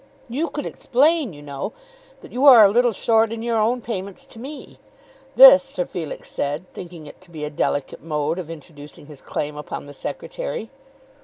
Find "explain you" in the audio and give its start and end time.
0.65-1.43